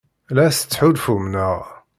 La 0.33 0.43
as-tettḥulfum, 0.47 1.23
naɣ? 1.27 1.57